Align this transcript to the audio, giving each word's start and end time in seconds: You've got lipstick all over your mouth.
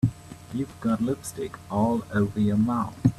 You've 0.51 0.79
got 0.81 1.01
lipstick 1.03 1.55
all 1.69 2.03
over 2.11 2.39
your 2.39 2.57
mouth. 2.57 2.97